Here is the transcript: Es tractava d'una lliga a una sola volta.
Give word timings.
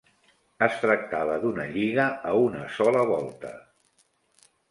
Es 0.67 0.77
tractava 0.83 1.35
d'una 1.43 1.65
lliga 1.75 2.07
a 2.29 2.33
una 2.45 2.63
sola 2.79 3.05
volta. 3.13 3.55